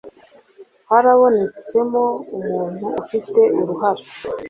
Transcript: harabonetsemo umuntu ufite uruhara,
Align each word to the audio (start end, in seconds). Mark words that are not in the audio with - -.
harabonetsemo 0.89 2.03
umuntu 2.37 2.85
ufite 3.01 3.41
uruhara, 3.59 4.03